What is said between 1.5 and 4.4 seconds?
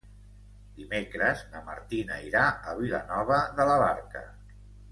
na Martina irà a Vilanova de la Barca.